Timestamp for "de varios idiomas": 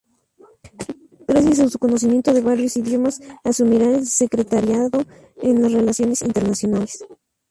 2.33-3.21